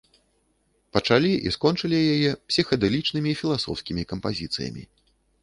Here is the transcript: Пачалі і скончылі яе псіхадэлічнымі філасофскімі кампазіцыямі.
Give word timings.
Пачалі 0.95 1.33
і 1.47 1.51
скончылі 1.55 1.99
яе 2.15 2.31
псіхадэлічнымі 2.53 3.35
філасофскімі 3.43 4.09
кампазіцыямі. 4.15 4.83